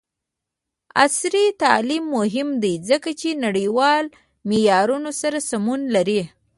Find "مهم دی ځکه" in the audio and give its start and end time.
2.17-3.09